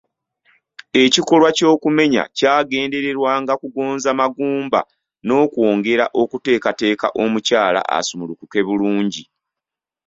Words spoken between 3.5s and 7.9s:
kugonza magumba n’okwongera okuteekateeka omukyala